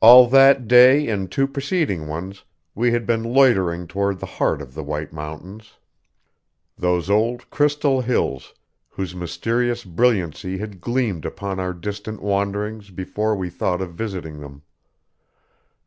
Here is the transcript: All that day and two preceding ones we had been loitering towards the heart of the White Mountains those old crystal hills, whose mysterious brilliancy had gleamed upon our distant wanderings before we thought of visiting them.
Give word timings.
All 0.00 0.26
that 0.28 0.66
day 0.66 1.06
and 1.08 1.30
two 1.30 1.46
preceding 1.46 2.08
ones 2.08 2.44
we 2.74 2.92
had 2.92 3.04
been 3.04 3.22
loitering 3.22 3.86
towards 3.86 4.18
the 4.18 4.24
heart 4.24 4.62
of 4.62 4.72
the 4.72 4.82
White 4.82 5.12
Mountains 5.12 5.74
those 6.78 7.10
old 7.10 7.50
crystal 7.50 8.00
hills, 8.00 8.54
whose 8.88 9.14
mysterious 9.14 9.84
brilliancy 9.84 10.56
had 10.56 10.80
gleamed 10.80 11.26
upon 11.26 11.60
our 11.60 11.74
distant 11.74 12.22
wanderings 12.22 12.88
before 12.90 13.36
we 13.36 13.50
thought 13.50 13.82
of 13.82 13.92
visiting 13.92 14.40
them. 14.40 14.62